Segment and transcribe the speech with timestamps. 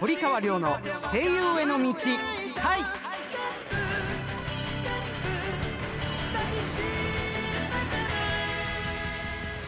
[0.00, 0.78] 堀川亮の
[1.12, 2.80] 声優への道はい。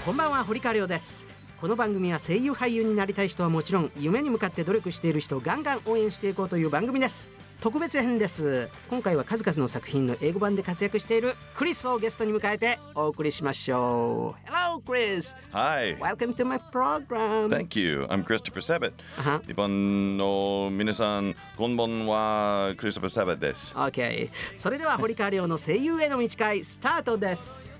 [0.06, 1.26] こんばんは堀川亮です。
[1.60, 7.28] この番組は声優俳優になりたい人はもちろん夢に向かって努力している人をガンガン応援していこうという番組です。
[7.60, 15.96] 特別編です今回は数々の作品の英語版で活躍しているクリスをゲストに迎えてお送りしましょう Hello Chris Hi.
[15.98, 18.04] Welcome to my program Thank you.
[18.08, 18.92] I'm Christopher Sabat.
[19.16, 22.74] は日本の皆さん、こんばんは。
[22.76, 23.74] クリストファー・サバットです。
[23.74, 27.72] OK それでは堀川亮の声優への道会スタートです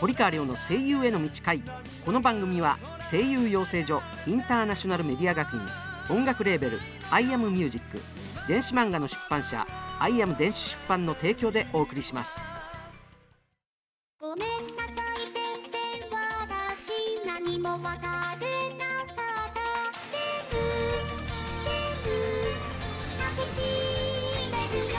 [0.00, 1.62] 堀川亮の声優への道会
[2.04, 2.78] この番組は
[3.10, 5.60] 声優養成所インターナショナルメディア学院
[6.10, 6.78] 音楽レーベル
[7.10, 8.00] 「アイアムミュージック
[8.48, 9.66] 電子漫画の出版社
[10.00, 12.40] 「アイアム電子出版」の提供でお送りします。
[14.18, 15.36] ごめんなさい先
[15.70, 15.76] 生
[16.16, 19.60] 私何もわかれなかった。
[20.10, 20.56] 全部
[21.62, 22.08] 全部
[23.18, 23.60] 抱きし
[24.50, 24.96] めるよ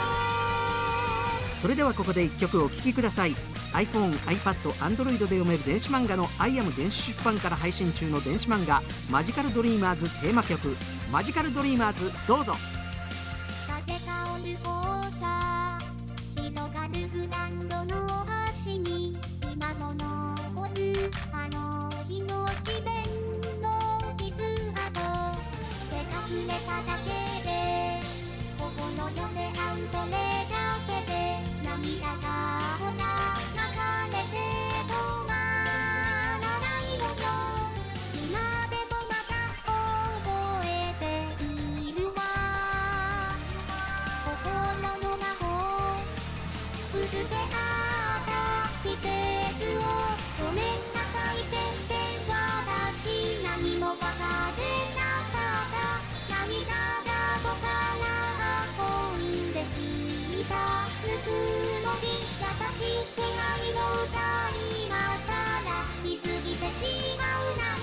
[1.54, 3.34] それではここで1曲お聴きください
[3.72, 10.76] iPhone、iPad、Android で読める電子漫画の「アイアム電子出版」から配信中の電子漫画「マジカルドリーマーズ」テーマ曲
[11.10, 12.54] 「マジカルドリーマーズ」どうぞ
[47.10, 49.02] つであった季節
[49.74, 49.82] を
[50.38, 51.58] ごめんなさい先
[51.90, 51.98] 生
[52.30, 54.06] 私何もわか
[54.54, 54.62] れ
[54.94, 55.02] な
[55.34, 55.90] かった
[56.30, 57.10] 涙が
[57.42, 57.66] 僕か
[57.98, 58.06] ら
[58.78, 60.54] 運んできた
[61.02, 61.34] ぬく
[61.82, 64.14] もり優しい気配の歌
[64.86, 64.94] 今
[65.26, 65.34] さ
[65.66, 66.86] ら気づいてし
[67.18, 67.79] まうな。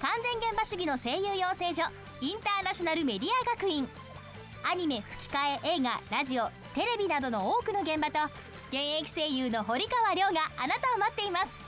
[0.00, 1.82] 完全現場主義の声優養成所
[2.22, 3.86] インターナショナルメディア学院。
[4.62, 8.18] アニメ吹き替え映画ラジオテレビなどの多くの現場と
[8.68, 11.58] 現役声優の堀川亮があなたを待っています。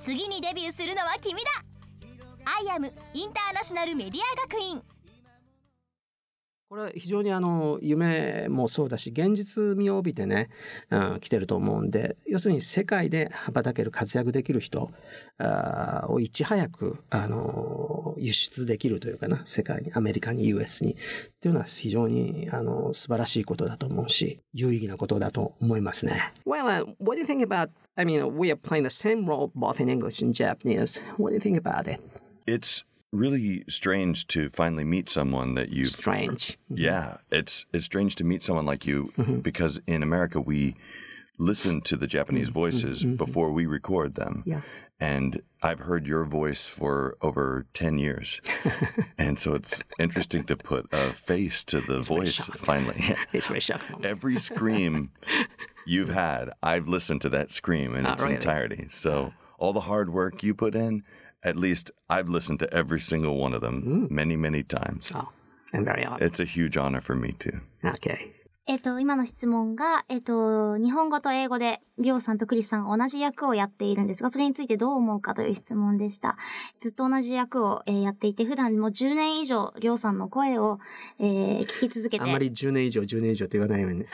[0.00, 1.50] 次にデビューするのは君だ。
[2.44, 4.82] アイアムインターナショナルメディア学院。
[6.68, 10.48] これは非常にあの夢もそうだし現実味を帯びてね、
[10.90, 14.90] うん、来てると思うんで要するに世界で羽ばたける活躍できる人
[15.38, 20.96] あーをいち早くあの輸出できるというかな世界にアメリカに US にっ
[21.40, 26.32] ていうのは非常にあの素晴らしいことだと思うし有意義なことだと思いますね。
[26.46, 27.70] Well, uh, what do you think about?
[27.96, 31.00] I mean, we are playing the same role both in English and Japanese.
[31.18, 32.00] What do you think about it?
[32.46, 35.84] It's really strange to finally meet someone that you.
[35.84, 36.52] Strange.
[36.52, 36.78] Mm-hmm.
[36.78, 39.38] Yeah, it's it's strange to meet someone like you mm-hmm.
[39.38, 40.76] because in America we
[41.38, 42.54] listen to the Japanese mm-hmm.
[42.54, 44.42] voices before we record them.
[44.46, 44.60] Yeah.
[45.00, 48.40] And I've heard your voice for over 10 years.
[49.18, 53.16] and so it's interesting to put a face to the very voice finally.
[53.32, 54.04] It's very shocking.
[54.04, 55.10] Every scream
[55.84, 58.36] you've had, I've listened to that scream in Oh, its really?
[58.36, 58.86] entirety.
[58.88, 61.02] So all the hard work you put in,
[61.44, 65.12] at least I've listened to every single one of them many, many times.
[65.14, 65.28] Oh,
[65.72, 66.22] I'm very honored.
[66.22, 67.60] It's a huge honor for me too.
[67.84, 68.32] Okay.
[68.66, 76.38] えっと、今の質問が、えっと、日本語と英語で、りょうさんとクリスさんが同じ役をやっているんですが、それについてどう思うかという質問でした。
[76.80, 80.78] ずっと同じ役を、えーやっていて、普段もう10年以上、りょうさんの声を、
[81.18, 84.06] えー聞き続けて、あんまり10年以上10年以上って言わないようにね。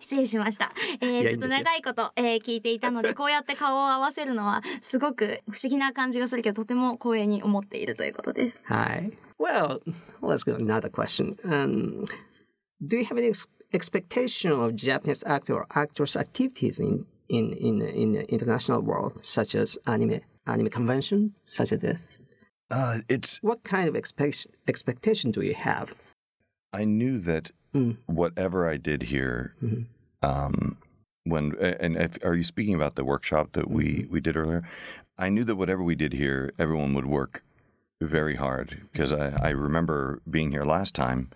[0.00, 0.72] 失礼しました。
[1.00, 8.62] えーずっと長いこと、えー聞いていたので、こうやって顔を合わせるのは、すごく不思議な感じがするけど、とても光栄に思っているということです。
[8.66, 9.12] Hi.
[9.38, 9.80] Well,
[10.22, 11.34] let's go another question.
[11.44, 12.04] Um,
[12.86, 17.82] do you have any ex- expectation of Japanese actor or actress activities in in in
[17.82, 22.20] in the international world, such as anime anime convention, such as this?
[22.70, 25.94] Uh, it's, What kind of expect- expectation do you have?
[26.72, 27.96] I knew that Mm.
[28.06, 29.84] whatever I did here, Mhm.
[30.22, 30.78] um,
[31.24, 34.62] when, and if, are you speaking about the workshop that we, we did earlier?
[35.18, 37.42] I knew that whatever we did here, everyone would work
[38.00, 41.30] very hard because I, I remember being here last time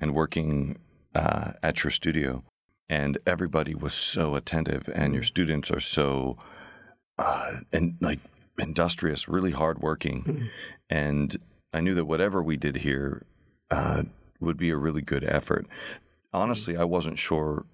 [0.00, 0.78] and working
[1.14, 2.44] uh, at your studio,
[2.88, 6.38] and everybody was so attentive, and your students are so
[7.18, 8.20] uh, and like
[8.58, 10.48] industrious, really hardworking,
[10.88, 11.36] and
[11.72, 13.22] I knew that whatever we did here
[13.70, 14.04] uh,
[14.40, 15.66] would be a really good effort.
[16.32, 17.66] Honestly, I wasn't sure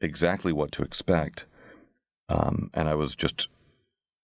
[0.00, 1.46] exactly what to expect.
[2.28, 3.48] Um, and I was just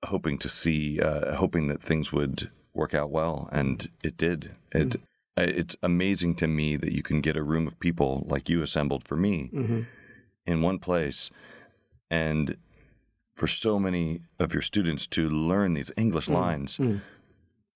[0.06, 4.52] hoping to see, uh, hoping that things would work out well, and it did.
[4.72, 4.96] It
[5.38, 9.04] it's amazing to me that you can get a room of people like you assembled
[9.04, 9.50] for me
[10.46, 11.30] in one place,
[12.10, 12.56] and
[13.34, 16.78] for so many of your students to learn these English lines,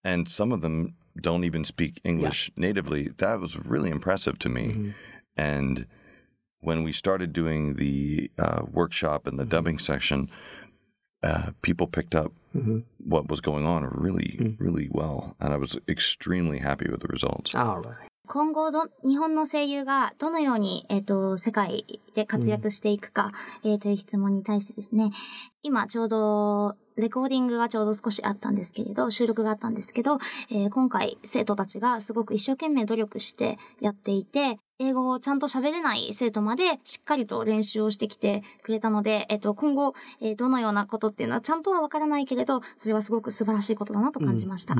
[0.02, 3.09] and some of them don't even speak English natively.
[3.17, 4.93] That was really impressive to me,
[5.37, 5.85] and
[6.59, 10.29] when we started doing the uh, workshop and the dubbing section,
[11.21, 12.31] uh, people picked up
[13.03, 17.53] what was going on really, really well, and I was extremely happy with the results.
[17.53, 18.09] Alright.
[18.27, 21.85] 今後ど、日本の声優がどのように、えっ、と、世界
[22.15, 23.29] で活躍していくか、
[23.63, 25.11] えーという質問に対してですね、
[25.61, 30.18] 今ちょうど、 レコーディングがちょうど少しあったんですけれど、収録があったんですけど、
[30.50, 44.74] えー今回生徒たちがすごく一生懸命努力してやっていて、英語をちゃんと喋れない生徒までしっかりと練習をしてきてくれたので、えっ、と、今後、えーどのようなことっていうのはちゃんとはわからないけれど、それはすごく素晴らしいことだなと感じました。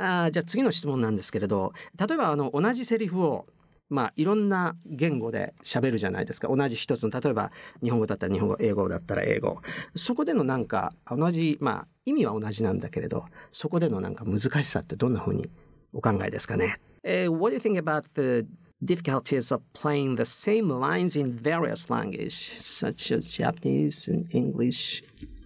[0.00, 3.46] あーじゃあ次の質問なんですけれど例えばあの同じセリフを
[3.88, 7.50] まあいろんな言語で喋るじゃないですか同じ一つの例えば
[7.82, 9.60] 日本語だったら日本語英語だったら英語
[9.94, 15.48] そこでのなんか同じまあ意味は同じなんだけれどそこでのなんか難しさってどんなふうに
[15.92, 18.46] お考えですかね、えー What do you think about the
[18.84, 25.02] difficulties of playing the same lines in various languages such as Japanese and English?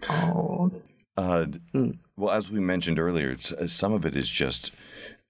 [0.08, 0.70] Oh,
[1.16, 1.46] Uh,
[2.16, 4.74] Well, as we mentioned earlier, it's, uh, some of it is just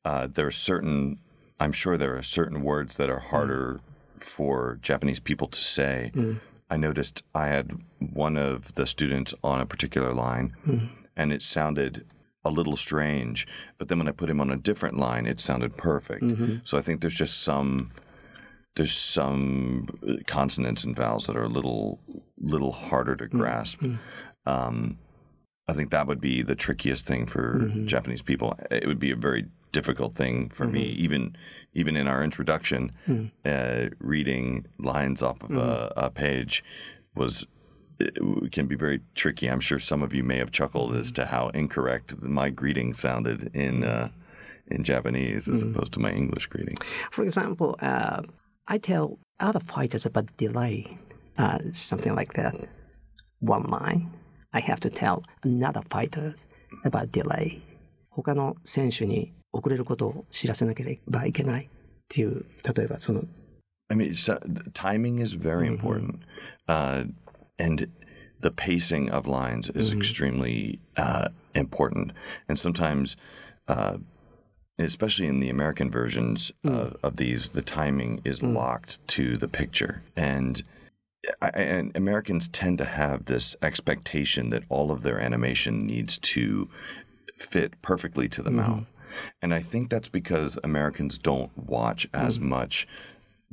[0.05, 1.19] uh, there are certain.
[1.61, 3.29] I'm sure there are certain words that are hmm.
[3.29, 3.81] harder
[4.19, 6.11] for Japanese people to say.
[6.15, 6.35] Hmm.
[6.71, 10.87] I noticed I had one of the students on a particular line, hmm.
[11.17, 12.07] and it sounded
[12.45, 13.47] a little strange.
[13.79, 16.23] But then when I put him on a different line, it sounded perfect.
[16.23, 16.57] Mm-hmm.
[16.65, 17.91] So I think there's just some
[18.75, 22.01] there's some uh, consonants and vowels that are a little
[22.39, 23.85] little harder to grasp.
[24.47, 24.99] Um,
[25.69, 27.87] I think that would be the trickiest thing for mm-hmm.
[27.87, 28.59] Japanese people.
[28.71, 31.36] It would be a very difficult thing for me, even
[31.74, 32.92] even in our introduction,
[33.46, 36.64] uh, reading lines off of a, a page
[37.16, 37.48] was
[38.00, 39.48] it can be very tricky.
[39.48, 43.56] I'm sure some of you may have chuckled as to how incorrect my greeting sounded
[43.56, 44.10] in uh,
[44.68, 46.78] in Japanese as opposed to my English greeting.
[47.12, 48.22] For example, uh,
[48.68, 50.98] I tell other fighters about delay,
[51.38, 52.56] uh, something like that.
[53.40, 54.12] One line,
[54.54, 56.48] I have to tell another fighters
[56.84, 57.62] about delay.
[58.24, 61.69] 他の選手に 遅れることを知らせなければいけないっ
[62.08, 63.24] ていう、例えばその、
[63.90, 66.19] I mean, so, the timing is very important,
[66.68, 67.06] uh,
[67.58, 67.88] and
[68.42, 72.12] the pacing of lines is extremely uh, important.
[72.50, 73.16] And sometimes,
[73.68, 73.98] uh,
[74.78, 80.04] especially in the American versions of, of these, the timing is locked to the picture,
[80.16, 80.62] and
[81.42, 86.69] I, and Americans tend to have this expectation that all of their animation needs to
[87.38, 88.90] fit perfectly to the mouth.
[89.41, 92.43] And I think that's because Americans don't watch as mm.
[92.43, 92.87] much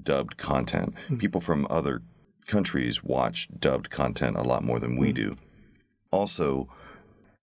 [0.02, 0.96] dubbed content.
[1.10, 1.20] Mm.
[1.20, 2.02] People from other
[2.48, 5.16] countries watch dubbed content a lot more than we mm.
[5.16, 5.36] do.
[6.12, 6.68] Also,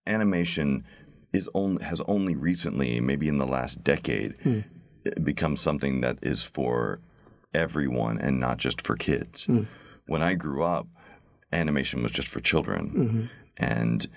[0.06, 0.84] animation
[1.32, 4.60] is only has only recently, maybe in the last decade, hmm.
[5.22, 7.00] become something that is for
[7.54, 9.44] everyone and not just for kids.
[9.44, 9.62] Hmm.
[10.06, 10.86] When I grew up,
[11.52, 13.24] animation was just for children, mm-hmm.
[13.56, 14.08] and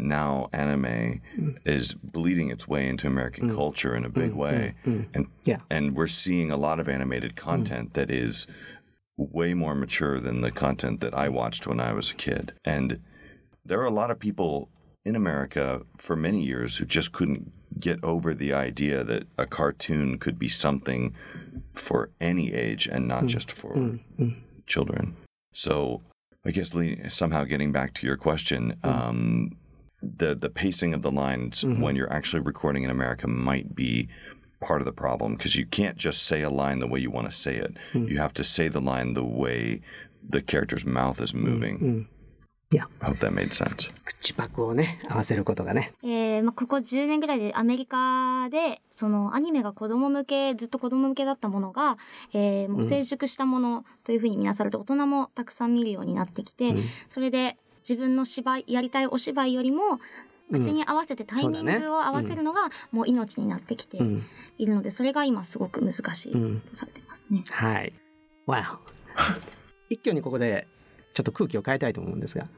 [0.00, 1.58] now anime mm.
[1.64, 3.54] is bleeding its way into American mm.
[3.54, 5.58] culture in a big mm, way, and Yeah.
[5.70, 8.46] and we're seeing a lot of animated content that is
[9.16, 12.54] way more mature than the content that I watched when I was a kid.
[12.64, 13.00] And
[13.64, 14.70] there are a lot of people
[15.04, 20.18] in America for many years who just couldn't get over the idea that a cartoon
[20.18, 21.14] could be something
[21.72, 23.98] for any age and not just for
[24.66, 25.16] children.
[25.52, 26.02] So,
[26.44, 26.74] I guess
[27.08, 29.56] somehow getting back to your question, um,
[30.01, 34.07] the the pacing of the lines when you're actually recording in America might be
[34.61, 37.29] part of the problem because you can't just say a line the way you want
[37.29, 37.75] to say it.
[37.93, 39.81] You have to say the line the way
[40.27, 42.07] the character's mouth is moving.
[42.71, 42.85] Yeah.
[43.01, 43.91] I hope that made sense.
[44.03, 45.93] 口パクをね、合わせることがね。
[46.03, 51.97] えーまあ、ここ10年ぐらいでアメリカで、そのアニメが子供向け、ずっと子供向けだったものが、
[52.33, 56.75] えーもう成熟したものというふうに見なされて、大人もたくさん見るようになってきて、
[57.07, 57.57] それで
[57.88, 60.00] 自分の芝居、やりたいお芝居よりも、
[60.50, 64.24] 口に合わせてタイミングを合わせるのがもう命になってきてん
[64.58, 66.38] いるので、それが今すごく難しいと
[66.74, 67.44] されてますね。
[67.50, 67.92] はい。
[68.46, 68.78] Wow.
[69.88, 70.66] 一挙にここで
[71.14, 72.48] ちょっと空気を変えたいと思うんですが。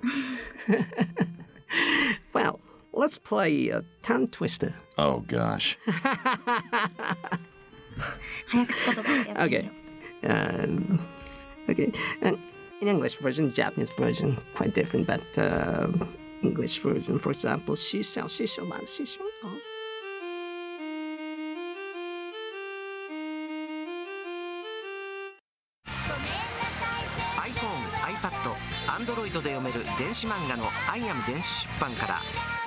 [2.32, 2.58] well,
[2.92, 4.72] let's play a tongue twister.
[4.96, 5.78] Oh gosh.
[8.46, 9.70] 早口言葉やってみよ Okay.
[10.22, 10.98] Um,
[11.68, 11.92] okay.
[12.22, 12.38] And
[12.82, 15.06] in English version, Japanese version, quite different.
[15.06, 15.86] But uh,
[16.42, 19.20] English version, for example, 師匠師匠ま師匠。
[27.38, 28.32] iPhone、iPad、
[28.88, 32.20] Android で読める電子漫画の「アイアム電子出版」から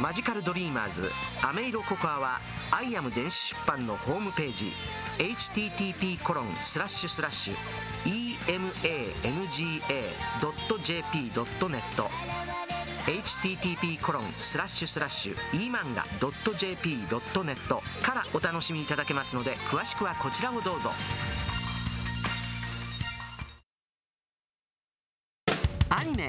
[0.00, 1.10] マジカルドリーマーズ
[1.42, 2.38] アメイロココアは
[2.70, 4.72] アイアム電子出版のホームページ
[5.18, 7.54] http コロンスラッシュスラッシュ
[8.04, 9.12] emanga.jp.net
[13.06, 17.56] http コロンスラッシュスラッシュ emanga.jp.net
[18.02, 20.90] からお楽しみいただけますので詳しくはこちらをどうぞ。
[25.88, 26.28] アニメ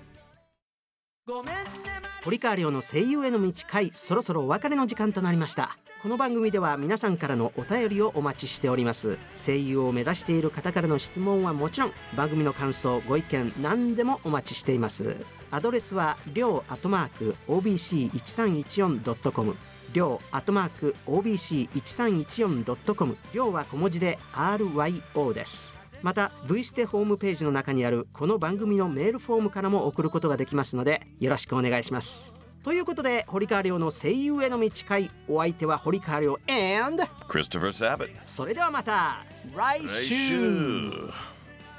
[2.23, 5.77] 堀川亮の声優への道回そろそろお別れの時間となりました。
[6.01, 9.19] この番組では皆さんからのお便りをお待ちしております。
[9.35, 15.15] 声優を目指している方からの質問はもちろん番組の感想ご意見何でもお待ちしています。
[15.51, 19.55] アドレスはりょうアットマーク OBC1314.com
[19.93, 25.80] りょうアットマーク OBC1314.com りょうは小文字で RYO です。
[26.01, 36.39] また V ステホームページの中にあるこの番組のメールフォームからも送ることができますのでよろしくお願いしますということで堀川亮の声優への道会お相手は堀川亮
[36.87, 38.09] and Christopher Sabat.
[38.25, 39.23] それではまた
[39.55, 40.91] 来週.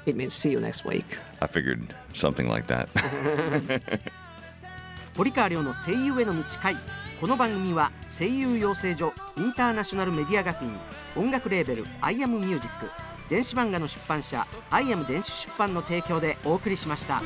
[0.05, 1.05] It means see you next week
[1.39, 2.87] I figured something like that.
[5.15, 6.75] 堀川亮の声優への道会
[7.21, 10.77] この番組は声優養成所インターナショナルメディア学院
[11.15, 12.89] 音楽レーベル「アイアムミュージック
[13.29, 17.21] 電子漫画の出版社「アイアム電子出版」の提供でお送りしました。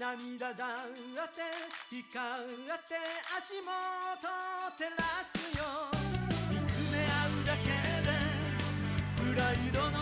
[0.00, 1.44] 涙だって
[1.90, 2.48] 光っ
[2.88, 2.96] て
[3.36, 4.24] 足元
[4.78, 5.62] 照らすよ
[6.48, 7.68] 見つめ合うだけ
[8.00, 8.08] で
[9.14, 9.99] プライドの